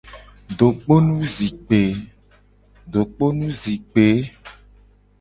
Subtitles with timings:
[2.97, 4.07] Dokponu zikpe.